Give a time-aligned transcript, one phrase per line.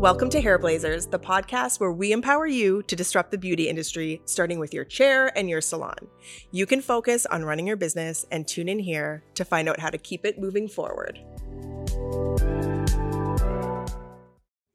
[0.00, 4.22] Welcome to Hair Blazers, the podcast where we empower you to disrupt the beauty industry,
[4.24, 6.08] starting with your chair and your salon.
[6.52, 9.90] You can focus on running your business and tune in here to find out how
[9.90, 11.20] to keep it moving forward.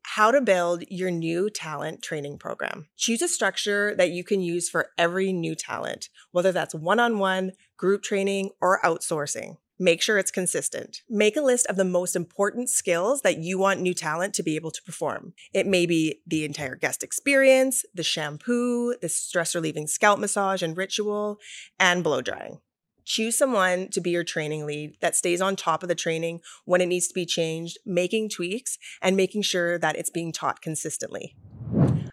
[0.03, 2.87] How to build your new talent training program.
[2.95, 7.17] Choose a structure that you can use for every new talent, whether that's one on
[7.17, 9.57] one, group training, or outsourcing.
[9.77, 11.01] Make sure it's consistent.
[11.09, 14.55] Make a list of the most important skills that you want new talent to be
[14.55, 15.33] able to perform.
[15.53, 20.77] It may be the entire guest experience, the shampoo, the stress relieving scalp massage and
[20.77, 21.39] ritual,
[21.77, 22.59] and blow drying.
[23.03, 26.79] Choose someone to be your training lead that stays on top of the training when
[26.79, 31.35] it needs to be changed, making tweaks, and making sure that it's being taught consistently.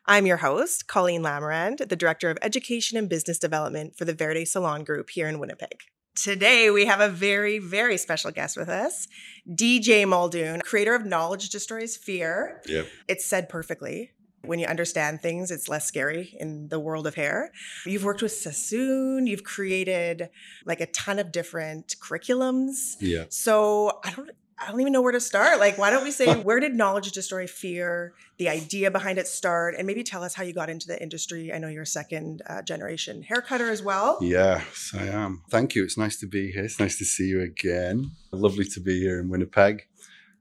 [0.05, 4.45] I'm your host, Colleen Lamarand, the Director of Education and Business Development for the Verde
[4.45, 5.79] Salon Group here in Winnipeg.
[6.15, 9.09] Today, we have a very, very special guest with us,
[9.49, 12.61] DJ Muldoon, creator of Knowledge Destroys Fear.
[12.67, 12.87] Yep.
[13.09, 14.13] It's said perfectly.
[14.45, 17.53] When you understand things, it's less scary in the world of hair.
[17.87, 20.29] You've worked with Sassoon, you've created
[20.67, 22.97] like a ton of different curriculums.
[23.01, 23.25] Yeah.
[23.29, 24.31] So I don't
[24.63, 25.59] I don't even know where to start.
[25.59, 29.75] Like, why don't we say where did knowledge destroy fear, the idea behind it start,
[29.77, 31.53] and maybe tell us how you got into the industry.
[31.53, 34.19] I know you're a second uh, generation hair cutter as well.
[34.21, 35.43] Yes, I am.
[35.51, 35.83] Thank you.
[35.83, 36.65] It's nice to be here.
[36.65, 38.13] It's nice to see you again.
[38.31, 39.87] Lovely to be here in Winnipeg.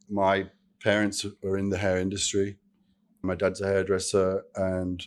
[0.10, 0.50] My
[0.84, 2.58] parents are in the hair industry.
[3.24, 5.06] My dad's a hairdresser, and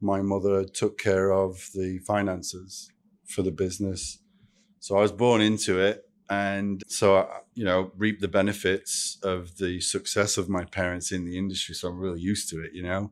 [0.00, 2.90] my mother took care of the finances
[3.26, 4.18] for the business.
[4.78, 9.56] So I was born into it and so I, you know reap the benefits of
[9.58, 12.82] the success of my parents in the industry so i'm really used to it you
[12.82, 13.10] know?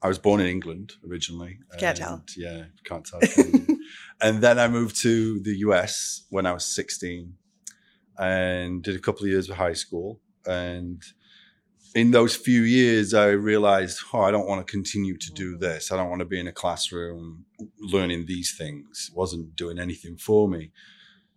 [0.00, 2.22] I was born in england originally can't tell.
[2.36, 3.20] yeah can't tell.
[4.20, 7.34] And then i moved to the us when i was 16
[8.18, 10.20] and did a couple of years of high school.
[10.44, 11.00] And
[11.94, 15.60] in those few years i realized oh i don't want to continue to do mm.
[15.60, 15.90] this.
[15.90, 17.44] I don't want to be in a classroom
[17.80, 19.08] learning these things.
[19.10, 20.70] It wasn't doing anything for me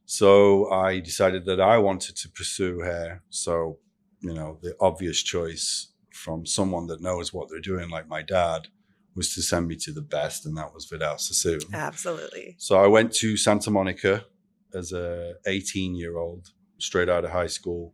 [0.06, 3.24] so I decided that I wanted to pursue hair.
[3.30, 3.80] So,
[4.20, 8.68] you know, the obvious choice from someone that knows what they're doing, like my dad,
[9.16, 11.62] was to send me to the best, and that was Vidal Sassoon.
[11.74, 12.56] Absolutely.
[12.58, 14.26] So I went to Santa Monica
[14.74, 17.94] as a 18 year old, straight out of high school,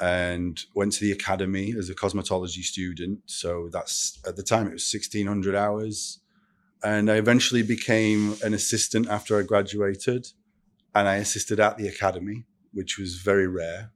[0.00, 3.20] and went to the academy as a cosmetology student.
[3.26, 6.20] So that's at the time it was 1600 hours,
[6.82, 10.28] and I eventually became an assistant after I graduated
[10.94, 13.92] and I assisted at the academy, which was very rare.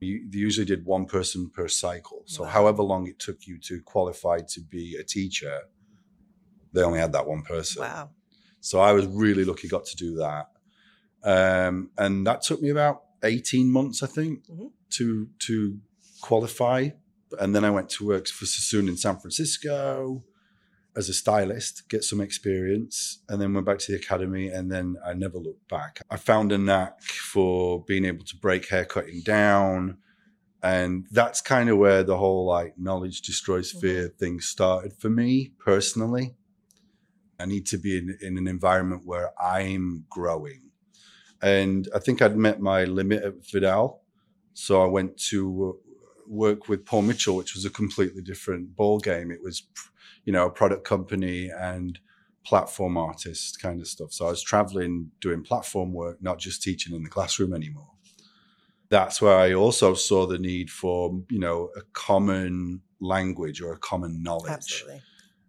[0.00, 2.22] You, they usually did one person per cycle.
[2.26, 2.50] So, wow.
[2.50, 5.62] however long it took you to qualify to be a teacher,
[6.72, 7.82] they only had that one person.
[7.82, 8.10] Wow.
[8.60, 10.48] So, I was really lucky, got to do that.
[11.24, 14.66] Um, and that took me about 18 months, I think, mm-hmm.
[14.90, 15.78] to, to
[16.20, 16.90] qualify.
[17.40, 20.22] And then I went to work for Sassoon in San Francisco
[20.96, 24.48] as a stylist, get some experience, and then went back to the academy.
[24.48, 26.00] And then I never looked back.
[26.10, 29.98] I found a knack for being able to break hair cutting down.
[30.62, 33.80] And that's kind of where the whole like knowledge destroys mm-hmm.
[33.80, 34.16] fear mm-hmm.
[34.16, 36.34] thing started for me personally.
[37.38, 40.62] I need to be in, in an environment where I'm growing.
[41.42, 44.00] And I think I'd met my limit at Vidal.
[44.54, 45.78] So I went to
[46.26, 49.30] work with Paul Mitchell, which was a completely different ball game.
[49.30, 49.64] It was
[50.26, 51.98] you know, a product company and
[52.44, 54.12] platform artist kind of stuff.
[54.12, 57.92] So I was traveling doing platform work, not just teaching in the classroom anymore.
[58.88, 63.78] That's where I also saw the need for, you know, a common language or a
[63.78, 64.52] common knowledge.
[64.52, 65.00] Absolutely.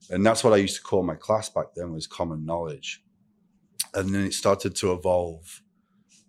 [0.10, 3.04] And that's what I used to call my class back then was common knowledge.
[3.94, 5.62] And then it started to evolve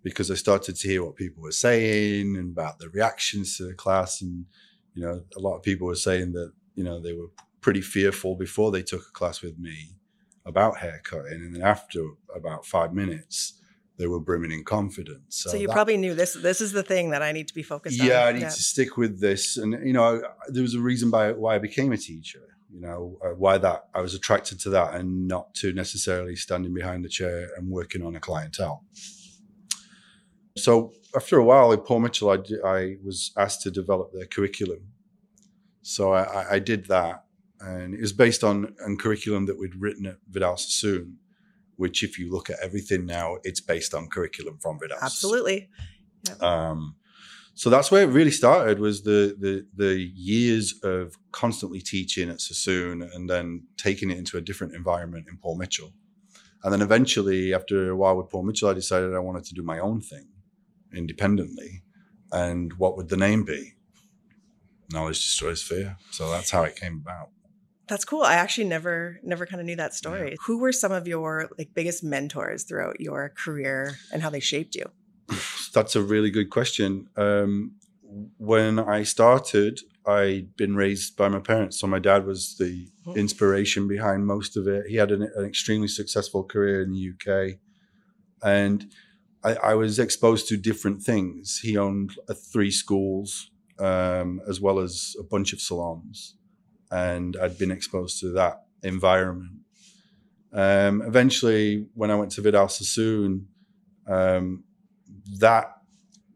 [0.02, 3.74] because I started to hear what people were saying and about the reactions to the
[3.74, 4.20] class.
[4.20, 4.46] And,
[4.94, 7.28] you know, a lot of people were saying that, you know, they were
[7.68, 9.90] pretty fearful before they took a class with me
[10.46, 11.34] about haircutting.
[11.34, 12.00] And then after
[12.34, 13.60] about five minutes,
[13.98, 15.36] they were brimming in confidence.
[15.36, 16.32] So, so you that, probably knew this.
[16.32, 18.08] This is the thing that I need to be focused yeah, on.
[18.08, 18.48] Yeah, I need yeah.
[18.48, 19.58] to stick with this.
[19.58, 22.40] And you know, there was a reason by why I became a teacher.
[22.72, 26.72] You know, uh, why that I was attracted to that, and not to necessarily standing
[26.72, 28.82] behind the chair and working on a clientele.
[30.56, 34.80] So after a while at Paul Mitchell, I, I was asked to develop their curriculum.
[35.82, 37.24] So I, I did that,
[37.60, 41.18] and it was based on a curriculum that we'd written at Vidal Sassoon,
[41.76, 44.98] which, if you look at everything now, it's based on curriculum from Vidal.
[45.02, 45.68] Absolutely.
[46.26, 46.42] Yep.
[46.42, 46.96] Um,
[47.54, 52.40] so that's where it really started was the, the the years of constantly teaching at
[52.40, 55.92] Sassoon and then taking it into a different environment in Paul Mitchell.
[56.62, 59.62] And then eventually, after a while with Paul Mitchell, I decided I wanted to do
[59.62, 60.28] my own thing
[60.94, 61.82] independently.
[62.30, 63.74] And what would the name be?
[64.90, 65.96] knowledge destroys fear.
[66.10, 67.30] So that's how it came about.
[67.88, 68.22] That's cool.
[68.22, 70.30] I actually never never kind of knew that story.
[70.30, 70.36] Yeah.
[70.46, 74.74] Who were some of your like biggest mentors throughout your career and how they shaped
[74.74, 74.84] you?
[75.74, 77.08] That's a really good question.
[77.16, 77.72] Um,
[78.38, 81.78] when I started, I'd been raised by my parents.
[81.78, 83.12] So my dad was the hmm.
[83.12, 84.86] inspiration behind most of it.
[84.86, 87.58] He had an, an extremely successful career in the UK.
[88.42, 88.90] And
[89.44, 91.58] I, I, was exposed to different things.
[91.58, 96.36] He owned uh, three schools um, as well as a bunch of salons
[96.90, 99.52] and I'd been exposed to that environment.
[100.52, 103.48] Um, eventually, when I went to Vidal Sassoon,
[104.06, 104.64] um,
[105.38, 105.76] that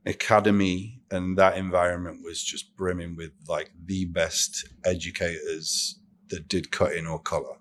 [0.04, 7.06] academy and that environment was just brimming with like the best educators that did cutting
[7.06, 7.56] or color,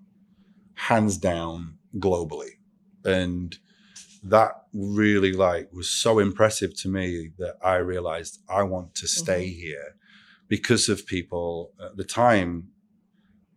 [0.76, 2.58] hands down globally,
[3.06, 3.58] and
[4.24, 9.48] that really like was so impressive to me that I realized I want to stay
[9.48, 9.60] mm-hmm.
[9.60, 9.96] here
[10.48, 12.70] because of people at the time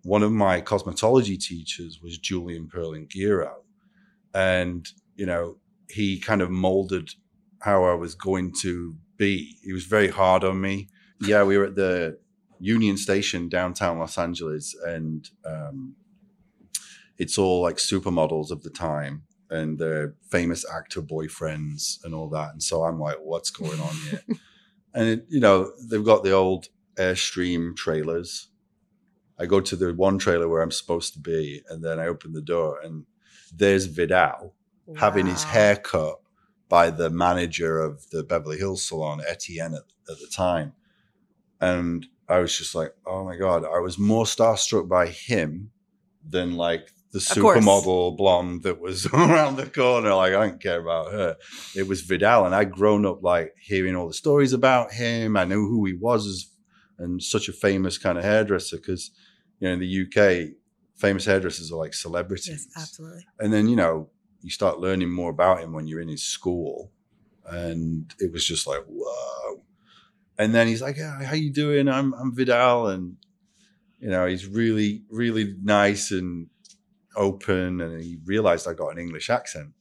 [0.04, 3.62] one of my cosmetology teachers was Julian Perlin-Giro.
[4.34, 4.86] And,
[5.16, 5.56] you know,
[5.88, 7.10] he kind of molded
[7.60, 9.56] how I was going to be.
[9.64, 10.88] He was very hard on me.
[11.20, 12.18] Yeah, we were at the
[12.60, 15.94] Union Station downtown Los Angeles, and um,
[17.16, 22.52] it's all like supermodels of the time and their famous actor boyfriends and all that.
[22.52, 24.22] And so I'm like, what's going on here?
[24.94, 26.66] and, it, you know, they've got the old
[26.96, 28.48] Airstream trailers
[29.38, 32.32] I go to the one trailer where I'm supposed to be, and then I open
[32.32, 33.04] the door, and
[33.52, 34.54] there's Vidal
[34.86, 34.94] wow.
[34.96, 36.16] having his hair cut
[36.68, 40.72] by the manager of the Beverly Hills salon, Etienne, at, at the time.
[41.60, 45.70] And I was just like, oh my God, I was more starstruck by him
[46.28, 50.14] than like the supermodel blonde that was around the corner.
[50.14, 51.36] Like, I don't care about her.
[51.76, 52.46] It was Vidal.
[52.46, 55.36] And I'd grown up like hearing all the stories about him.
[55.36, 56.50] I knew who he was as
[56.98, 59.10] and such a famous kind of hairdresser because
[59.58, 60.54] you know in the UK
[60.96, 62.68] famous hairdressers are like celebrities.
[62.74, 63.26] Yes, absolutely.
[63.38, 64.10] And then you know
[64.42, 66.90] you start learning more about him when you're in his school,
[67.46, 69.62] and it was just like whoa.
[70.36, 71.88] And then he's like, yeah, "How you doing?
[71.88, 73.16] I'm I'm Vidal," and
[73.98, 76.48] you know he's really really nice and
[77.16, 79.72] open, and he realized I got an English accent,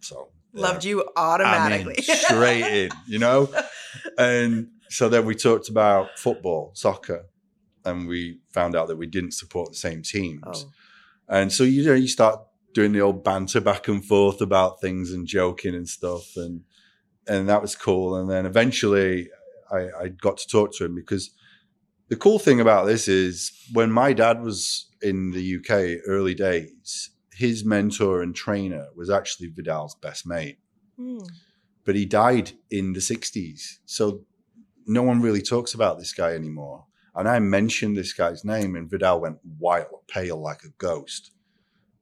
[0.00, 3.48] so loved you automatically, I mean, straight in, you know.
[4.16, 7.26] And so then we talked about football, soccer,
[7.84, 10.42] and we found out that we didn't support the same teams.
[10.44, 10.70] Oh.
[11.28, 12.40] And so you know you start
[12.74, 16.62] doing the old banter back and forth about things and joking and stuff, and
[17.28, 18.16] and that was cool.
[18.16, 19.28] And then eventually
[19.70, 21.30] I, I got to talk to him because
[22.08, 27.10] the cool thing about this is when my dad was in the UK early days,
[27.32, 30.58] his mentor and trainer was actually Vidal's best mate.
[30.98, 31.24] Mm.
[31.84, 33.78] But he died in the 60s.
[33.86, 34.24] So
[34.90, 36.84] no one really talks about this guy anymore.
[37.14, 41.32] And I mentioned this guy's name, and Vidal went wild, pale like a ghost.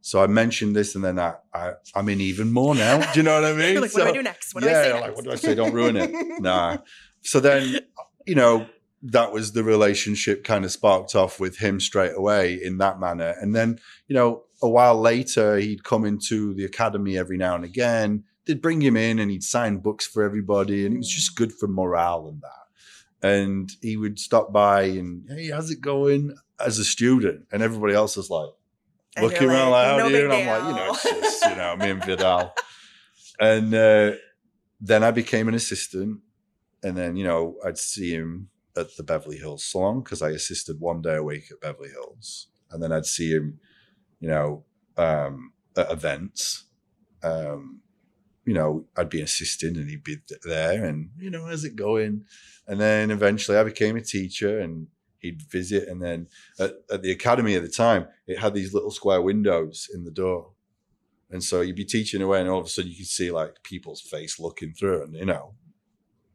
[0.01, 3.13] So I mentioned this, and then I, I am in even more now.
[3.13, 3.81] Do you know what I mean?
[3.81, 4.55] like, so, what do I do next?
[4.55, 5.55] What do I say like, what do I say?
[5.55, 6.11] Don't ruin it.
[6.41, 6.79] nah.
[7.23, 7.81] So then,
[8.27, 8.67] you know,
[9.03, 13.35] that was the relationship kind of sparked off with him straight away in that manner.
[13.41, 17.65] And then, you know, a while later, he'd come into the academy every now and
[17.65, 18.25] again.
[18.47, 21.53] They'd bring him in, and he'd sign books for everybody, and it was just good
[21.53, 22.68] for morale and that
[23.23, 26.35] and he would stop by and hey, how's it going?
[26.61, 28.51] as a student, and everybody else is like
[29.21, 30.25] looking around like, how no do you?
[30.25, 32.55] And I'm like, you know, it's just you know me and Vidal,
[33.41, 34.13] and uh,
[34.81, 36.21] then I became an assistant,
[36.83, 40.81] and then you know I'd see him at the Beverly Hills salon because I assisted
[40.81, 43.61] one day a week at Beverly Hills, and then I'd see him,
[44.21, 44.65] you know,
[44.97, 46.65] um, at events.
[47.23, 47.81] Um,
[48.49, 52.25] you know, I'd be assisting and he'd be there and, you know, how's it going?
[52.67, 54.87] And then eventually I became a teacher and
[55.19, 55.87] he'd visit.
[55.87, 56.29] And then
[56.59, 60.11] at, at, the academy at the time, it had these little square windows in the
[60.11, 60.53] door.
[61.31, 63.63] And so you'd be teaching away and all of a sudden you could see like
[63.65, 65.53] people's face looking through and, you know,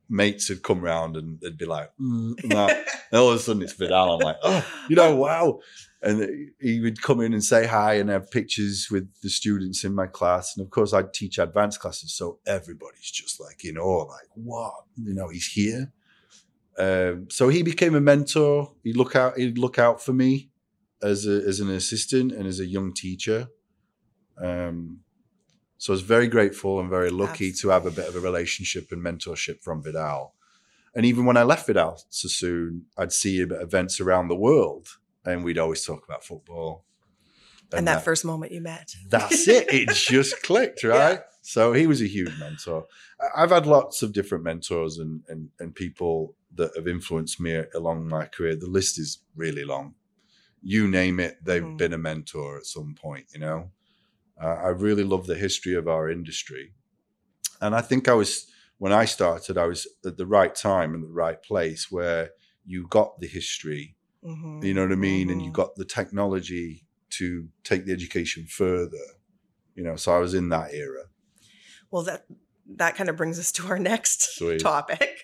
[0.07, 3.63] mates would come around and they'd be like, mm, and, and all of a sudden
[3.63, 4.13] it's Vidal.
[4.13, 5.61] I'm like, oh, you know, wow
[6.03, 9.95] and he would come in and say hi and have pictures with the students in
[9.95, 10.55] my class.
[10.55, 14.73] And of course, I'd teach advanced classes, so everybody's just like, you know, like what,
[15.01, 15.93] you know, he's here.
[16.77, 18.73] Um, so he became a mentor.
[18.83, 19.37] He'd look out.
[19.37, 20.49] He'd look out for me
[21.01, 23.47] as a, as an assistant and as a young teacher.
[24.37, 24.99] Um,
[25.77, 27.59] so I was very grateful and very lucky Absolutely.
[27.59, 30.33] to have a bit of a relationship and mentorship from Vidal.
[30.95, 34.87] And even when I left Vidal Sassoon, I'd see him at events around the world
[35.25, 36.85] and we'd always talk about football.
[37.71, 38.91] And, and that, that, first moment you met.
[39.09, 39.73] That's it.
[39.73, 41.13] It just clicked, right?
[41.13, 41.21] Yeah.
[41.41, 42.85] So he was a huge mentor.
[43.35, 48.07] I've had lots of different mentors and, and, and people that have influenced me along
[48.07, 48.55] my career.
[48.55, 49.95] The list is really long.
[50.61, 51.77] You name it, they've Mhm.
[51.77, 53.25] been a mentor at some point.
[53.33, 53.71] You know,
[54.41, 56.73] uh, I really love the history of our industry,
[57.59, 61.03] and I think I was when I started, I was at the right time and
[61.03, 62.31] the right place where
[62.65, 64.63] you got the history Mhm.
[64.63, 65.29] you know what I mean?
[65.29, 65.53] And you Mhm.
[65.53, 68.97] got the technology to take the education further.
[69.75, 71.05] You know, so I was in that era.
[71.91, 72.25] Well, that
[72.77, 74.59] that kind of brings us to our next Sweet.
[74.61, 75.19] topic,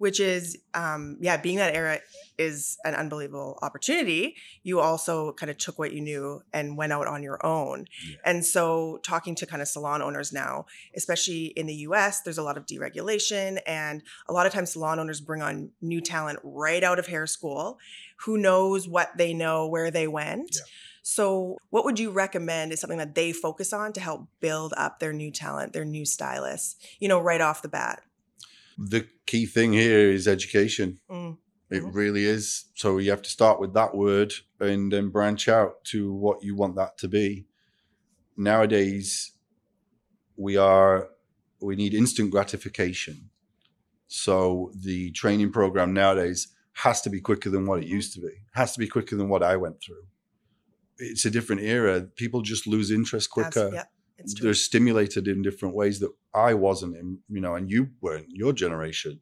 [0.00, 1.98] which is, um, yeah, being that era
[2.38, 4.34] is an unbelievable opportunity.
[4.62, 7.84] You also kind of took what you knew and went out on your own.
[8.08, 8.16] Yeah.
[8.24, 10.64] And so, talking to kind of salon owners now,
[10.96, 14.98] especially in the US, there's a lot of deregulation, and a lot of times salon
[14.98, 17.78] owners bring on new talent right out of hair school.
[18.24, 20.52] Who knows what they know, where they went?
[20.54, 20.62] Yeah.
[21.02, 24.98] So, what would you recommend is something that they focus on to help build up
[24.98, 28.00] their new talent, their new stylists, you know, right off the bat?
[28.82, 31.00] The key thing here is education.
[31.10, 31.36] Mm.
[31.68, 31.94] It Mhm.
[31.94, 32.64] really is.
[32.74, 36.56] So you have to start with that word and then branch out to what you
[36.56, 37.46] want that to be.
[38.36, 39.32] Nowadays,
[40.36, 41.10] we are
[41.62, 43.28] we need instant gratification.
[44.08, 48.32] So the training program nowadays has to be quicker than what it used to be.
[48.52, 50.06] Has to be quicker than what I went through.
[50.98, 52.00] It's a different era.
[52.00, 53.99] People just lose interest quicker yeah, it's true.
[54.40, 58.52] They're stimulated in different ways that I wasn't in, you know, and you weren't, your
[58.52, 59.20] generation.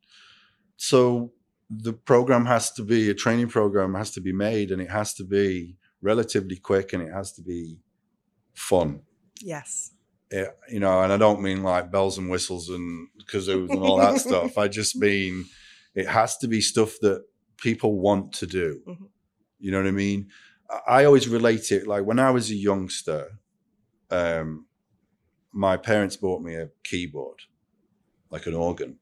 [0.76, 1.32] So
[1.70, 5.12] the program has to be a training program has to be made and it has
[5.14, 7.80] to be relatively quick and it has to be
[8.54, 9.00] fun.
[9.42, 9.92] Yes.
[10.32, 13.96] Yeah, you know, and I don't mean like bells and whistles and kazoos and all
[13.98, 14.56] that stuff.
[14.58, 15.46] I just mean
[15.94, 17.24] it has to be stuff that
[17.56, 18.80] people want to do.
[18.86, 19.08] Mhm.
[19.58, 20.28] You know what I mean?
[20.70, 23.40] I- I always relate it like when I was a youngster,
[24.10, 24.66] um,
[25.52, 27.40] my parents bought me a keyboard,
[28.30, 28.98] like an organ,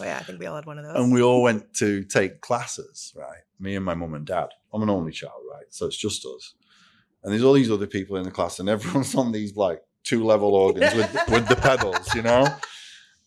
[0.00, 0.96] Oh, yeah, I think we all had one of those.
[0.96, 3.40] and we all went to take classes, right?
[3.58, 4.48] Me and my mum and dad.
[4.72, 5.64] I'm an only child, right?
[5.70, 6.54] So it's just us.
[7.24, 10.24] And there's all these other people in the class, and everyone's on these like two
[10.24, 12.46] level organs with with the pedals, you know.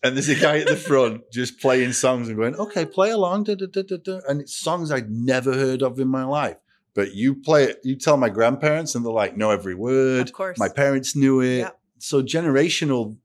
[0.02, 3.44] And there's a guy at the front just playing songs and going, "Okay, play along,"
[3.44, 6.56] da, da, da, and it's songs I'd never heard of in my life.
[6.94, 10.28] But you play it, you tell my grandparents, and they're like, know every word.
[10.28, 10.58] of course.
[10.58, 11.58] My parents knew it.
[11.58, 11.70] Yeah.
[12.02, 13.16] So generational,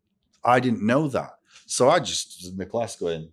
[0.46, 1.31] I didn't know that.
[1.65, 3.31] So I just was in the class going,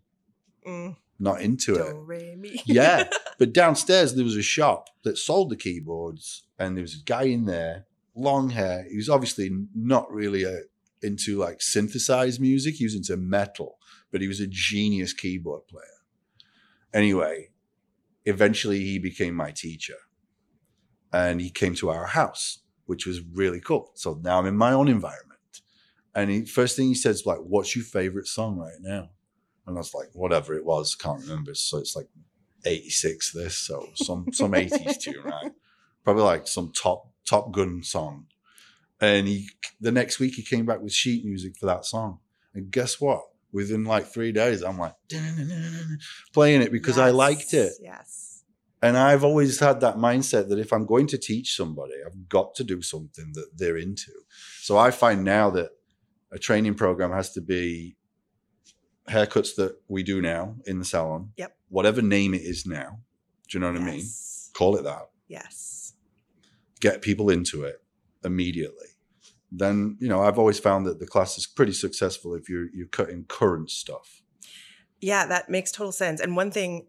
[0.66, 1.92] Mm, not into it.
[1.92, 2.58] do, re, mi.
[2.64, 3.10] Yeah.
[3.38, 7.24] But downstairs there was a shop that sold the keyboards, and there was a guy
[7.24, 7.84] in there,
[8.14, 8.86] long hair.
[8.88, 10.60] He was obviously not really a,
[11.02, 12.76] into like synthesized music.
[12.76, 13.76] He was into metal,
[14.10, 15.84] but he was a genius keyboard player.
[16.94, 17.50] Anyway,
[18.24, 19.98] eventually he became my teacher,
[21.12, 23.90] and he came to our house, which was really cool.
[23.94, 25.33] So now I'm in my own environment.
[26.14, 29.10] And he, first thing he says, like, "What's your favorite song right now?"
[29.66, 32.08] And I was like, "Whatever it was, can't remember." So it's like
[32.66, 35.52] 86 this so some some 80s tune right
[36.02, 38.24] probably like some top top gun song
[39.02, 39.48] and he
[39.82, 42.20] the next week he came back with sheet music for that song
[42.54, 43.20] and guess what
[43.52, 44.94] within like three days i'm like
[46.32, 48.42] playing it because i liked it Yes, Yes.
[48.80, 52.54] and i've always had that mindset that if i'm going to teach somebody i've got
[52.54, 54.10] to do something that they're into
[54.62, 55.68] so i find now that
[56.34, 57.96] a training program has to be
[59.08, 61.56] haircuts that we do now in the salon Yep.
[61.68, 62.98] whatever name it is now
[63.48, 64.50] do you know what i mean Yes.
[64.54, 65.92] call it that Yes.
[66.80, 67.82] get people into it
[68.24, 68.88] immediately
[69.52, 72.88] then you know i've always found that the class is pretty successful if you're you're
[72.88, 74.22] cutting current stuff
[75.00, 76.18] Yeah, that makes total sense.
[76.22, 76.86] And one thing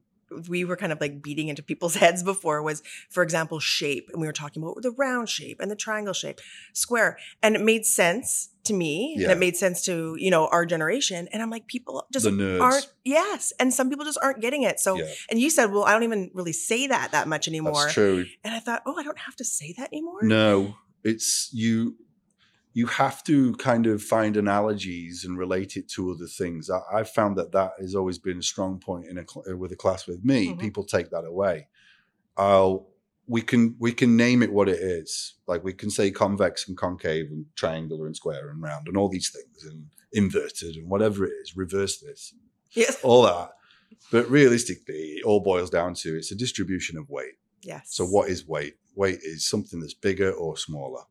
[0.47, 4.09] we were kind of like beating into people's heads before was, for example, shape.
[4.11, 6.39] And we were talking about the round shape and the triangle shape,
[6.73, 7.17] square.
[7.41, 9.15] And it made sense to me.
[9.19, 11.27] And it made sense to, you know, our generation.
[11.31, 13.53] And I'm like, people just aren't, yes.
[13.59, 14.79] And some people just aren't getting it.
[14.79, 17.73] So, yeah and you said, well, I don't even really say that that much anymore.
[17.73, 20.19] that's true And I thought, oh, I don't have to say that anymore.
[20.21, 21.95] no it's you
[22.77, 26.70] you have to kind of find analogies and relate it to other things.
[26.70, 29.72] I, i've found that that has always been a strong point in a cl- with
[29.72, 30.39] a class with me.
[30.50, 30.60] Mhm.
[30.60, 31.67] people take that away.
[32.38, 32.88] I'll
[33.27, 35.36] we can we can name it what it is.
[35.48, 39.10] Like we can say convex and concave and triangular and square and round and all
[39.10, 42.34] these things and inverted and whatever it is reverse this
[42.72, 43.00] Yes.
[43.03, 43.50] all that.
[44.12, 47.36] But realistically it all boils down to it's a distribution of weight.
[47.62, 47.88] Yes.
[47.98, 48.75] so what is weight?
[48.96, 51.03] Weight is something that's bigger or smaller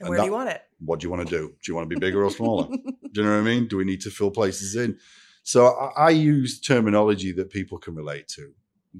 [0.00, 0.62] And where do you want it?
[0.84, 1.48] what do you want to do?
[1.48, 2.68] Do you want to be bigger or smaller?
[2.76, 2.76] do
[3.14, 3.66] you know what I mean?
[3.66, 4.96] Do we need to fill places in?
[5.42, 8.52] So I, I use terminology that people can relate to.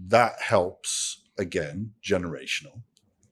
[0.09, 2.81] That helps again, generational.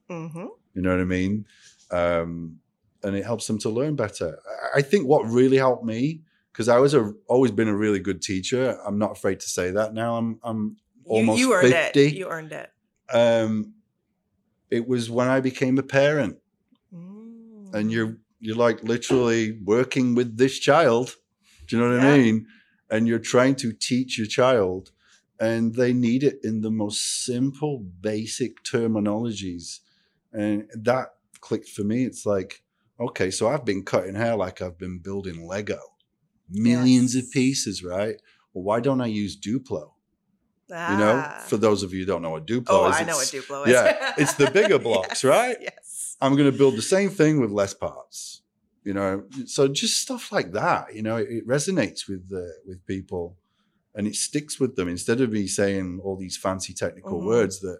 [0.09, 1.45] hmm You know what I mean?
[1.91, 2.59] Um,
[3.03, 4.39] and it helps them to learn better.
[4.75, 6.21] I- think what really helped me
[6.51, 8.79] because I was a always been a really good teacher.
[8.85, 10.15] I'm not afraid to say that now.
[10.15, 12.05] I'm I'm almost you earned 50.
[12.07, 12.13] it.
[12.15, 12.71] You earned it.
[13.13, 13.73] um,
[14.71, 16.37] it was when I became a parent.
[17.73, 21.15] And you're you're like literally working with this child.
[21.67, 22.47] Do you know what I mean?
[22.89, 24.91] And you're trying to teach your child,
[25.39, 29.79] and they need it in the most simple, basic terminologies,
[30.31, 31.07] and that
[31.41, 32.05] clicked for me.
[32.05, 32.63] It's like,
[32.99, 35.79] okay, so I've been cutting hair like I've been building Lego,
[36.49, 37.25] millions Yes.
[37.25, 38.15] of pieces, right?
[38.53, 39.91] Well, why don't I use Duplo?
[40.69, 41.45] You know, Ah.
[41.47, 43.65] for those of you who don't know what Duplo oh, is, I know what Duplo
[43.67, 43.71] is.
[43.73, 45.57] yeah, it's the bigger blocks, Yes, right?
[45.61, 45.86] Yes.
[46.21, 48.41] I'm going to build the same thing with less parts.
[48.83, 50.95] You know, so just stuff like that.
[50.95, 53.37] You know, it, it resonates with uh, with people,
[53.93, 54.87] and it sticks with them.
[54.87, 57.25] Instead of me saying all these fancy technical Mhm.
[57.25, 57.79] words that,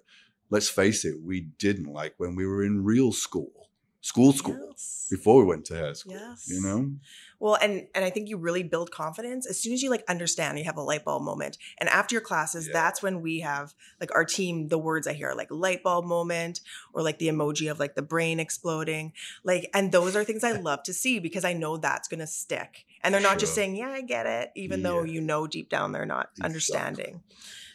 [0.49, 3.66] let's face it, we didn't like when we were in real school,
[4.07, 5.07] school, school Yes.
[5.09, 6.13] before we went to high school.
[6.13, 6.47] Yes.
[6.49, 6.91] You know,
[7.39, 10.57] Well, and and I think you really build confidence as soon as you like understand.
[10.57, 12.73] You have a light bulb moment, and after your classes, Yeah.
[12.79, 14.69] that's when we have like our team.
[14.69, 16.61] The words I hear are like light bulb moment,
[16.93, 19.13] or like the emoji of like the brain exploding.
[19.43, 22.85] Like, and those are things I love to see because I know that's gonna stick.
[23.03, 25.91] And they're not just saying, "Yeah, I get it," even though you know deep down
[25.91, 26.45] they're not Exactly.
[26.45, 27.23] understanding.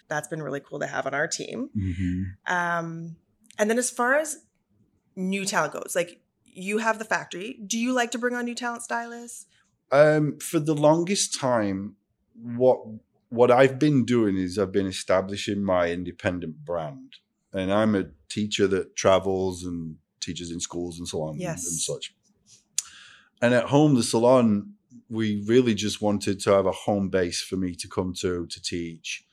[0.08, 1.70] That's been really cool to have on our team.
[1.76, 2.22] Mm-hmm.
[2.52, 3.16] Um,
[3.58, 4.38] and then as far as
[5.14, 6.20] new talent goes, like
[6.52, 7.59] you have the factory.
[7.66, 9.47] Do you like to bring on new talent stylists?
[9.90, 11.97] Um, for the longest time,
[12.35, 12.80] what
[13.28, 17.16] what I've been doing is I've been establishing my independent brand,
[17.52, 21.66] and I'm a teacher that travels and teaches in schools and so on Yes.
[21.66, 22.14] and such.
[23.40, 24.75] And at home, the salon,
[25.09, 28.62] we really just wanted to have a home base for me to come to to
[28.62, 29.25] teach,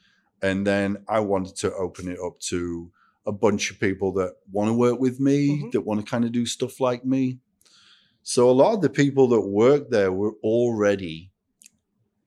[0.41, 2.91] and then I wanted to open it up to
[3.25, 5.71] a bunch of people that want to work with me, Mhm.
[5.71, 7.39] that want to kind of do stuff like me.
[8.23, 11.31] So a lot of the people that work there were already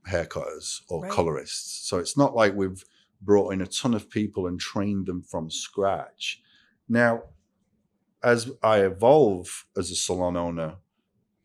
[0.09, 1.11] haircutters or Right.
[1.11, 1.89] colorists.
[1.89, 2.85] So it's not like we've
[3.21, 6.43] brought in a ton of people and trained them from scratch.
[6.89, 7.23] Now,
[8.23, 10.79] as I evolve as a salon owner,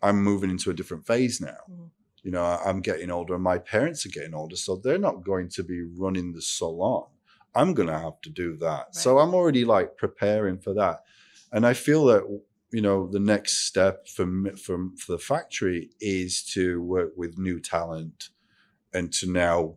[0.02, 1.58] I'm moving into a different phase now.
[1.70, 1.92] Mhm.
[2.24, 5.50] You know, I'm getting older and my parents are getting older, so they're not going
[5.50, 7.08] to be running the salon.
[7.56, 8.96] I'm going to have to do that.
[8.96, 11.04] So I'm already like preparing for that.
[11.52, 12.24] And I feel that
[12.72, 17.60] you know the next step for me, for, the factory is to work with new
[17.60, 18.30] talent
[18.94, 19.76] and to now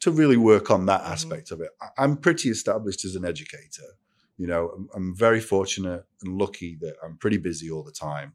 [0.00, 1.12] to really work on that Mhm.
[1.12, 1.70] aspect of it.
[1.96, 3.96] I'm pretty established as an educator.
[4.36, 8.34] You know, I'm, I'm very fortunate and lucky that I'm pretty busy all the time.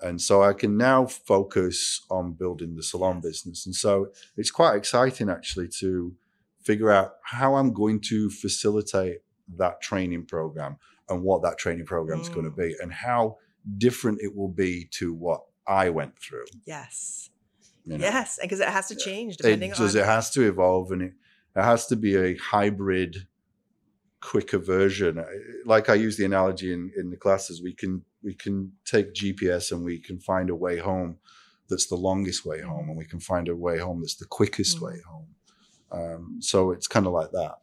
[0.00, 3.66] And so I can now focus on building the salon business.
[3.66, 6.14] And so it's quite exciting actually to
[6.68, 9.18] figure out how I'm going to facilitate
[9.62, 10.72] that training program
[11.08, 12.62] and what that training program is going to Mm.
[12.64, 13.38] be and how
[13.86, 16.44] different it will be to what I went through.
[16.74, 17.30] Yes.
[17.84, 18.04] you know?
[18.04, 19.96] Yes, because it has to change It depending does.
[19.96, 20.02] on.
[20.02, 21.14] It has to evolve, and it,
[21.56, 23.12] it has to be a hybrid,
[24.20, 25.12] quicker version.
[25.64, 29.64] Like I use the analogy in, in the classes, we can we can take GPS
[29.72, 31.16] and we can find a way home
[31.70, 34.76] that's the longest way home, and we can find a way home that's the quickest
[34.78, 34.82] Mhm.
[34.86, 35.28] way home.
[35.90, 37.56] Um, so it's kind of like that,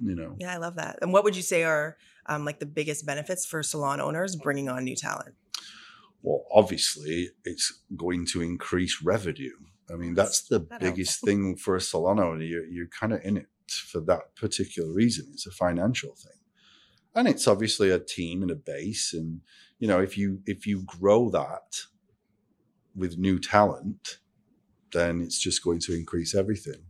[0.00, 0.36] you know.
[0.38, 0.98] yeah, I love that.
[1.02, 4.68] And what would you say are um, like the biggest benefits for salon owners bringing
[4.68, 5.34] on new talent?
[6.22, 9.52] Well, obviously, it's going to increase revenue.
[9.90, 11.30] I mean, that's the That biggest helps.
[11.30, 12.42] thing for a salon owner.
[12.42, 15.28] You're, you're kind of in it for that particular reason.
[15.32, 16.40] It's a financial thing,
[17.14, 19.14] and it's obviously a team and a base.
[19.14, 19.42] And
[19.78, 21.82] you know, if you if you grow that
[22.94, 24.18] with new talent,
[24.92, 26.82] then it's just going to increase everything.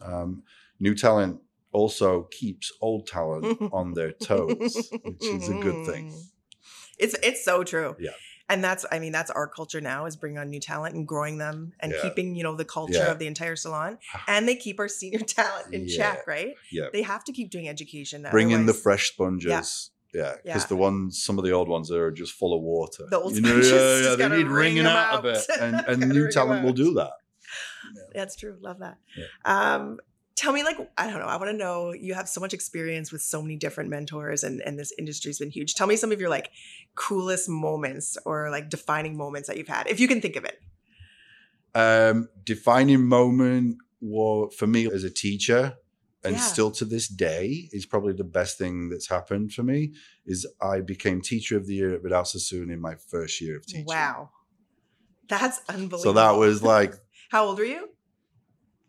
[0.00, 0.42] Um,
[0.80, 1.40] new talent
[1.72, 6.12] also keeps old talent on their toes, which is a good thing.
[6.96, 7.96] It's it's so true.
[7.98, 8.12] Yeah.
[8.48, 11.38] And that's I mean that's our culture now is bringing on new talent and growing
[11.38, 12.02] them and Yeah.
[12.02, 13.10] keeping you know the culture Yeah.
[13.10, 15.96] of the entire salon and they keep our senior talent in Yeah.
[15.96, 16.86] check right Yeah.
[16.92, 19.90] they have to keep doing education bring in the fresh sponges.
[20.14, 20.66] Yeah, because Yeah.
[20.68, 23.06] the ones, some of the old ones are just full of water.
[23.10, 25.44] The old You know, sponges, yeah, yeah, they need wring wringing them out, a bit,
[25.60, 27.14] and, and new talent will do that.
[28.14, 28.56] That's true.
[28.60, 28.98] Love that.
[29.44, 29.98] Um,
[30.36, 31.26] tell me, like, I don't know.
[31.26, 31.92] I want to know.
[31.92, 35.50] You have so much experience with so many different mentors, and and this industry's been
[35.50, 35.74] huge.
[35.74, 36.50] Tell me some of your like
[36.94, 40.60] coolest moments or like defining moments that you've had, if you can think of it.
[41.74, 45.74] Um, defining moment wa- for me as a teacher,
[46.22, 46.40] and Yeah.
[46.40, 49.92] still to this day, is probably the best thing that's happened for me.
[50.24, 53.66] Is I became teacher of the year at Vidal Sassoon in my first year of
[53.66, 53.86] teaching.
[53.86, 54.30] Wow,
[55.28, 55.98] that's unbelievable.
[55.98, 56.94] So that was like
[57.34, 57.88] how old were you?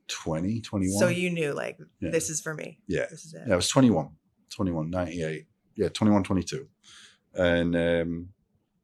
[0.08, 1.00] 20, 21.
[1.00, 2.12] So you knew like Yeah.
[2.12, 2.78] this is for me.
[2.88, 3.08] Yeah.
[3.10, 3.42] This is it.
[3.48, 4.10] Yeah, I was 21,
[4.52, 5.48] 21, 98.
[5.76, 6.68] Yeah, 21, 22.
[7.34, 8.30] And um,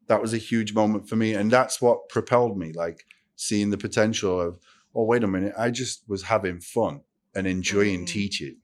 [0.08, 1.36] that was a huge moment for me.
[1.36, 4.58] And that's what propelled me, like seeing the potential of
[4.96, 7.02] oh, wait a minute, I just was having fun
[7.36, 8.08] and enjoying Mm.
[8.08, 8.58] teaching.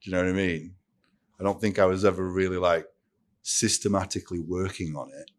[0.00, 0.76] Do you know what I mean?
[1.40, 2.86] I don't think I was ever really like
[3.42, 5.30] systematically working on it.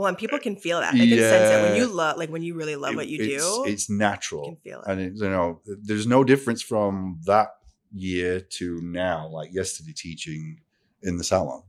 [0.00, 0.94] Well, and people can feel that.
[0.94, 3.18] They can sense it when you love, like when you really love It- what you
[3.22, 3.64] it's, do.
[3.66, 4.44] It's you natural.
[4.46, 4.90] can feel it.
[4.90, 7.48] and it, you know there's no difference from that
[7.92, 10.58] year to now like yesterday teaching
[11.02, 11.62] in the salon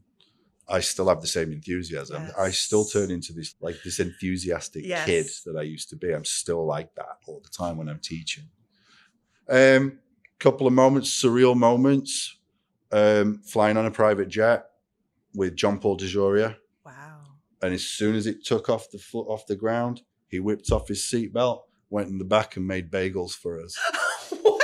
[0.69, 5.05] i still have the same enthusiasm i still turn into this like this enthusiastic Yes.
[5.07, 7.99] kid that i used to be i'm still like that all the time when i'm
[7.99, 8.43] teaching
[9.49, 9.97] um
[10.39, 12.37] couple of moments surreal moments
[12.91, 14.65] um flying on a private jet
[15.33, 16.55] with john paul DeJoria.
[17.61, 20.87] And as soon as it took off the foot off the ground he whipped off
[20.87, 23.77] his seatbelt went in the back and made bagels for us
[24.41, 24.61] what?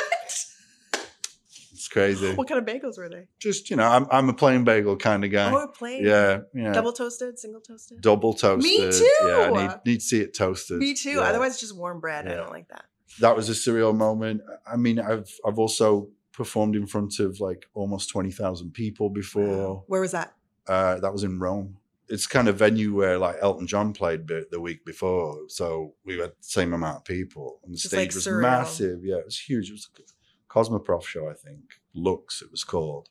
[1.73, 2.33] It's crazy.
[2.33, 3.27] What kind of bagels were they?
[3.39, 5.51] Just you know, I'm I'm a plain bagel kind of guy.
[5.51, 6.03] Oh, plain.
[6.03, 6.73] yeah, yeah.
[6.73, 8.01] Double toasted, single toasted.
[8.01, 8.63] double toasted.
[8.63, 9.53] Me Yeah, too.
[9.55, 10.79] I need, need to see it toasted.
[10.79, 11.11] Me too.
[11.11, 11.21] Yeah.
[11.21, 12.27] Otherwise, just warm bread.
[12.27, 12.85] I don't like that.
[13.19, 14.41] that was a surreal moment.
[14.69, 19.83] I mean, I've I've also performed in front of like almost twenty thousand people before.
[19.87, 20.33] Where was that?
[20.67, 21.77] Uh, that was in Rome.
[22.09, 26.17] It's kind of venue where like Elton John played the, the week before, so we
[26.17, 28.41] had the same amount of people, and the Just, stage like, was surreal.
[28.41, 28.99] massive.
[29.03, 29.69] Yeah, it was huge.
[29.69, 31.59] It was a Cosmoprof show, I think.
[31.93, 33.09] Lux, it was called.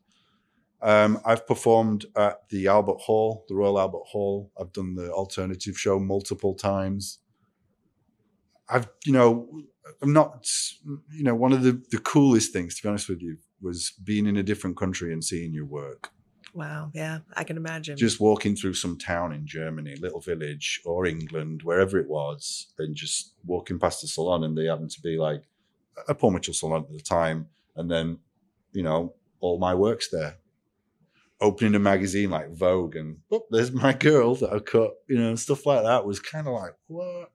[0.81, 4.51] Um, I've performed at the Albert Hall, the Royal Albert Hall.
[4.59, 7.19] I've done the alternative show multiple times.
[8.69, 9.49] I've, you know,
[10.03, 10.47] I'm not,
[11.13, 14.27] you know, one of the, the coolest things, to be honest with you, was being
[14.27, 16.11] in a different country and seeing your work
[16.55, 16.91] Wow.
[16.95, 17.97] Yeah, I can imagine.
[17.97, 22.95] just walking through some town in Germany, little village or England, wherever it was, and
[22.95, 25.43] just walking past the salon, and they happened to be like
[26.09, 28.19] a Paul Mitchell salon at the time, and then
[28.73, 30.37] you know all my works there.
[31.39, 35.35] Opening a magazine like Vogue, and oh, there's my girl that I cut, you know,
[35.35, 37.31] stuff like that was kind of like what,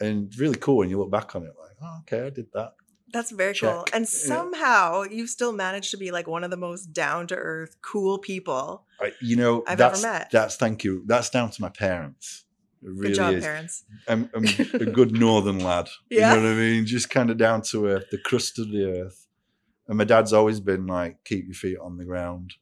[0.00, 2.74] and really cool when you look back on it, like oh, okay, I did that.
[3.12, 3.84] That's very cool.
[3.86, 3.94] Check.
[3.94, 4.08] And Yeah.
[4.10, 8.18] somehow you still managed to be like one of the most down to earth, cool
[8.18, 8.84] people.
[9.00, 10.30] I, you know, I've ever met.
[10.30, 11.02] that's thank you.
[11.06, 12.44] That's down to my parents.
[12.82, 13.44] It really Good job, is.
[13.44, 13.84] parents.
[14.08, 15.88] I'm, I'm a good northern lad.
[16.10, 16.34] Yeah.
[16.34, 16.86] You know what I mean?
[16.86, 19.26] Just kind of down to earth, the crust of the earth.
[19.88, 22.54] And my dad's always been like, keep your feet on the ground.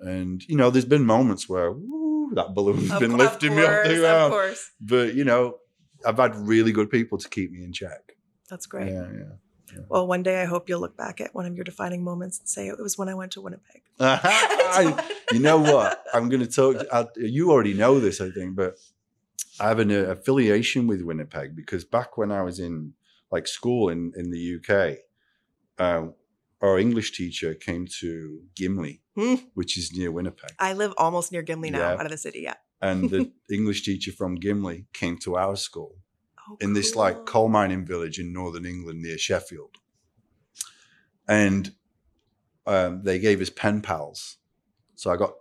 [0.00, 3.68] And, you know, there's been moments where woo, that balloon's Of been lifting me off
[3.84, 4.70] course, the Of course.
[4.80, 5.58] But, you know,
[6.04, 8.16] I've had really good people to keep me in check.
[8.48, 8.88] That's great.
[8.90, 9.32] Yeah, yeah.
[9.88, 12.48] Well, one day I hope you'll look back at one of your defining moments and
[12.48, 13.82] say it was when I went to Winnipeg.
[14.00, 16.04] I- you know what?
[16.12, 16.86] I'm going to talk.
[16.92, 18.74] I, you already know this, I think, but
[19.60, 22.94] I have an uh, affiliation with Winnipeg because back when I was in
[23.30, 24.98] like school in in the UK,
[25.78, 26.14] um,
[26.60, 29.34] our English teacher came to Gimli, Hmm.
[29.54, 31.94] which is near Winnipeg, I live almost near Gimli now, Yeah.
[31.98, 32.40] out of the city.
[32.40, 32.54] Yeah.
[32.80, 35.96] and the English teacher from Gimli came to our school
[36.52, 39.76] Oh, in this like coal mining village in northern England near Sheffield.
[41.28, 41.74] And
[42.66, 44.38] um, they gave us pen pals.
[44.94, 45.34] So I got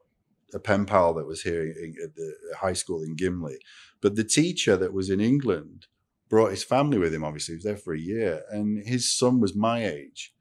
[0.54, 3.58] a pen pal that was here in, at the high school in Gimli.
[4.02, 5.88] But the teacher that was in England
[6.30, 7.54] brought his family with him, obviously.
[7.54, 8.43] He was there for a year.
[8.50, 10.34] And his son was my age.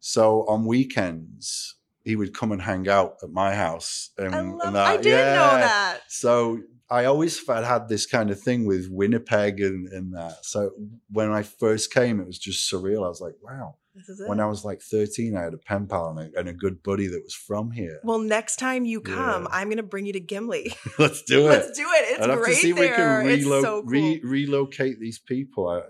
[0.00, 4.10] So on weekends, he would come and hang out at my house.
[4.16, 4.72] And, I and love.
[4.72, 4.86] that.
[4.86, 6.00] I didn't know that.
[6.08, 10.44] So I always had had this kind of thing with Winnipeg and, and that.
[10.44, 10.70] So
[11.10, 13.04] when I first came, it was just surreal.
[13.04, 13.76] I was like, wow.
[13.96, 14.28] This is it.
[14.28, 16.82] When I was like 13, I had a pen pal and a, and a good
[16.82, 17.98] buddy that was from here.
[18.04, 19.48] well, next time you come, Yeah.
[19.50, 20.74] I'm going to bring you to Gimli.
[20.98, 21.50] Let's do it.
[21.50, 22.04] Let's do it.
[22.18, 23.22] It's I'd great to see there.
[23.24, 23.90] we can relo- so cool.
[23.90, 25.80] re- relocate these people uh,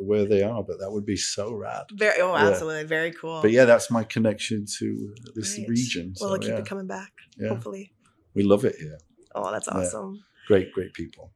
[0.00, 1.84] where they are, but that would be so rad.
[1.92, 2.48] very, oh, Yeah.
[2.48, 2.84] absolutely.
[2.84, 3.40] Very cool.
[3.42, 5.68] But yeah, that's my connection to uh, this Right.
[5.68, 6.14] region.
[6.20, 7.12] well, I'll keep yeah, it coming back,
[7.48, 7.92] hopefully.
[8.34, 8.98] we love it here.
[9.36, 10.24] Oh, that's awesome.
[10.46, 11.32] Great, great people.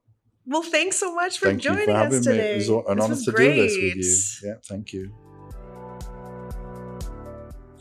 [0.47, 2.33] Well, thanks so much for Thank you joining for having us me.
[2.33, 2.53] today.
[2.53, 4.49] It was an This honor was to do this with you.
[4.49, 5.13] Yeah, thank you.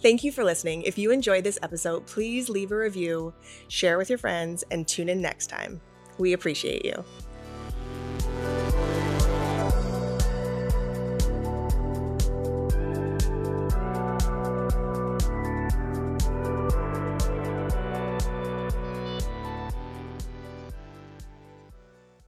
[0.01, 0.83] Thank you for listening.
[0.83, 3.33] If you enjoyed this episode, please leave a review,
[3.69, 5.81] share with your friends, and tune in next time.
[6.17, 7.03] We appreciate you.